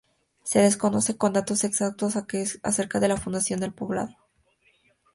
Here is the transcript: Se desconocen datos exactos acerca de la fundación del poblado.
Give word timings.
Se 0.41 0.57
desconocen 0.57 1.15
datos 1.31 1.63
exactos 1.63 2.15
acerca 2.63 2.99
de 2.99 3.07
la 3.07 3.17
fundación 3.17 3.59
del 3.59 3.71
poblado. 3.71 4.17